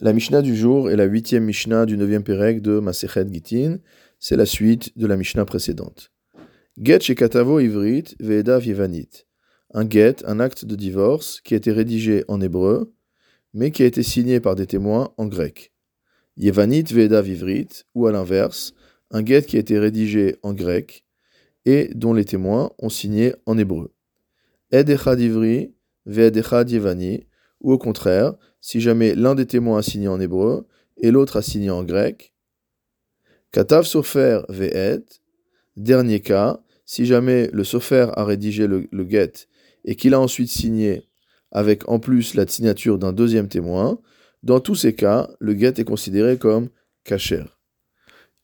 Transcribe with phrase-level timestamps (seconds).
[0.00, 3.78] La Mishnah du jour est la huitième Mishnah du neuvième Pérec de Masechet Gitin.
[4.18, 6.10] C'est la suite de la Mishnah précédente.
[6.80, 9.26] Get chez Katavo Ivrit Ve'edav Yevanit.
[9.74, 12.94] Un get, un acte de divorce qui a été rédigé en hébreu,
[13.52, 15.72] mais qui a été signé par des témoins en grec.
[16.38, 18.72] Yevanit Ve'edav Ivrit, ou à l'inverse,
[19.10, 21.04] un get qui a été rédigé en grec
[21.66, 23.92] et dont les témoins ont signé en hébreu.
[27.62, 30.66] Ou au contraire, si jamais l'un des témoins a signé en hébreu
[30.98, 32.34] et l'autre a signé en grec.
[33.50, 35.04] Katav Sofer Ve'et,
[35.76, 39.32] dernier cas, si jamais le Sofer a rédigé le, get
[39.84, 41.08] et qu'il a ensuite signé
[41.50, 43.98] avec en plus la signature d'un deuxième témoin,
[44.42, 46.68] dans tous ces cas, le get est considéré comme
[47.04, 47.44] kacher.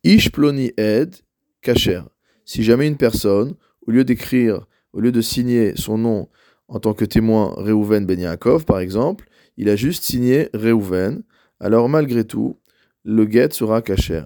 [0.05, 1.16] Ish ploni ed,
[1.62, 2.03] kacher.
[2.45, 3.55] Si jamais une personne,
[3.87, 6.28] au lieu d'écrire, au lieu de signer son nom
[6.68, 11.22] en tant que témoin Reuven Ben Yaakov, par exemple, il a juste signé Reuven,
[11.58, 12.58] alors malgré tout,
[13.04, 14.24] le get sera kacher.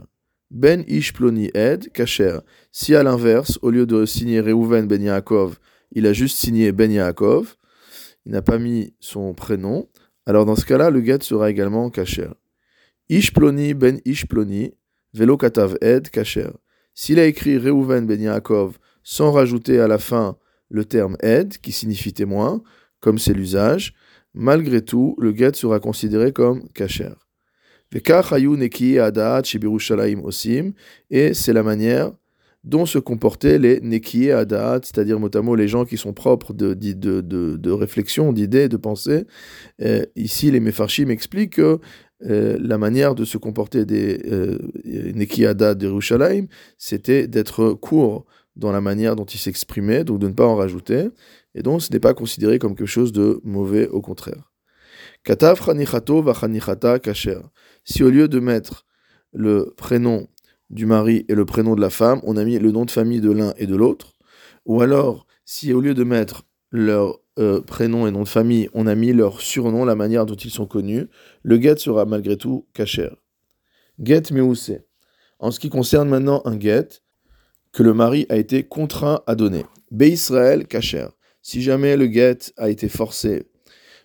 [0.50, 2.40] Ben Ish Ploni Ed, kacher.
[2.72, 5.58] Si à l'inverse, au lieu de signer Reuven Ben Yaakov,
[5.92, 7.56] il a juste signé Ben Yaakov,
[8.26, 9.88] il n'a pas mis son prénom,
[10.26, 12.28] alors dans ce cas-là, le get sera également kacher.
[13.08, 14.74] Ish Ploni Ben Ish Ploni,
[15.14, 16.50] Velo Katav Ed, kacher.
[16.94, 20.36] S'il a écrit Reuven Ben Yaakov sans rajouter à la fin
[20.72, 22.62] le terme Ed, qui signifie témoin,
[23.00, 23.94] comme c'est l'usage,
[24.34, 27.12] malgré tout, le get sera considéré comme kacher.
[31.10, 32.12] Et c'est la manière
[32.64, 37.20] dont se comportaient les nekiye adat, c'est-à-dire notamment les gens qui sont propres de, de,
[37.20, 39.26] de, de réflexion, d'idées, de pensée.
[39.82, 41.80] Euh, ici, les mefarshim expliquent que
[42.24, 46.46] euh, la manière de se comporter des euh, adat d'Irushalayim,
[46.78, 48.24] c'était d'être court
[48.56, 51.08] dans la manière dont ils s'exprimaient, donc de ne pas en rajouter,
[51.54, 54.52] et donc ce n'est pas considéré comme quelque chose de mauvais, au contraire.
[55.24, 57.40] Katav chanichato va kasher.
[57.84, 58.86] Si au lieu de mettre
[59.32, 60.26] le prénom
[60.70, 63.20] du mari et le prénom de la femme, on a mis le nom de famille
[63.20, 64.14] de l'un et de l'autre,
[64.64, 68.86] ou alors si au lieu de mettre leur euh, prénom et nom de famille, on
[68.86, 71.06] a mis leur surnom, la manière dont ils sont connus,
[71.42, 73.10] le get sera malgré tout kasher.
[74.02, 74.78] Get meuse.
[75.38, 77.01] En ce qui concerne maintenant un get
[77.72, 79.64] que le mari a été contraint à donner.
[80.00, 81.06] Israël kasher.
[81.42, 83.44] Si jamais le get a été forcé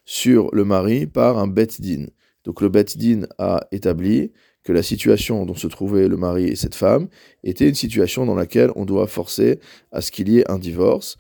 [0.06, 2.06] sur le mari par un bet din.
[2.44, 4.32] Donc le bet din a établi
[4.64, 7.08] que la situation dont se trouvaient le mari et cette femme
[7.44, 9.60] était une situation dans laquelle on doit forcer
[9.94, 11.16] à ce qu'il y ait un divorce.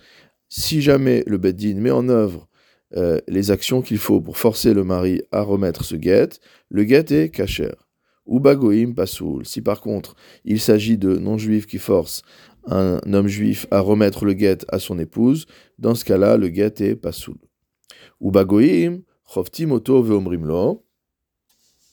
[0.50, 2.47] Si jamais le Beddin met en œuvre
[2.96, 6.30] euh, les actions qu'il faut pour forcer le mari à remettre ce guet,
[6.69, 7.72] le guet est kacher.
[8.28, 9.46] Ou bagoim pasoul.
[9.46, 10.16] Si par contre
[10.46, 12.22] il s'agit de non-juifs qui forcent
[12.68, 15.46] un homme juif à remettre le guet à son épouse,
[15.80, 17.38] dans ce cas-là, le guet est pasoul.
[18.20, 20.84] Ou bagoim, choftim oto veomrimlo.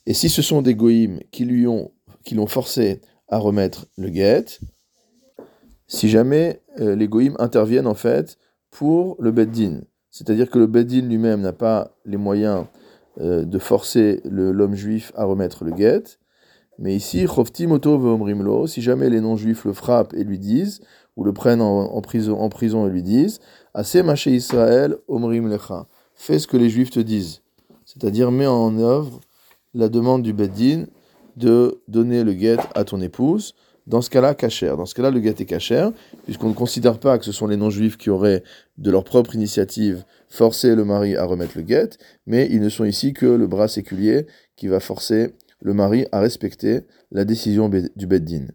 [0.06, 1.92] Et si ce sont des goïms qui lui ont,
[2.24, 4.44] qui l'ont forcé à remettre le guet,
[5.86, 8.38] si jamais euh, les goïms interviennent en fait
[8.70, 12.66] pour le beddin, c'est-à-dire que le beddin lui-même n'a pas les moyens
[13.20, 16.02] euh, de forcer l'homme juif à remettre le guet,
[16.78, 17.26] mais ici,
[18.66, 20.80] si jamais les non-juifs le frappent et lui disent,
[21.16, 23.40] ou le prennent en, prison, en prison et lui disent,
[23.74, 27.42] assez maché Israël, omrim lecha, fais ce que les juifs te disent,
[27.84, 29.20] c'est-à-dire mets en œuvre
[29.74, 30.86] la demande du Beddin
[31.36, 33.54] de donner le guet à ton épouse.
[33.86, 34.76] Dans ce cas-là, cachère.
[34.76, 35.92] Dans ce cas-là, le guet est cachère,
[36.24, 38.42] puisqu'on ne considère pas que ce sont les non-juifs qui auraient,
[38.78, 41.90] de leur propre initiative, forcé le mari à remettre le guet,
[42.26, 46.20] mais ils ne sont ici que le bras séculier qui va forcer le mari à
[46.20, 48.46] respecter la décision du Beddin.